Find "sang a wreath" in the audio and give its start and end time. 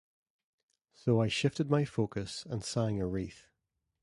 2.63-3.45